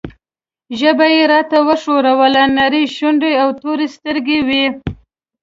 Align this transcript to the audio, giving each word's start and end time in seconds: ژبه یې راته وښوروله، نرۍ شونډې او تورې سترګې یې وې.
ژبه 0.79 1.05
یې 1.15 1.23
راته 1.31 1.57
وښوروله، 1.67 2.43
نرۍ 2.55 2.85
شونډې 2.95 3.31
او 3.43 3.49
تورې 3.61 3.87
سترګې 3.95 4.37
یې 4.39 4.43
وې. 4.47 4.65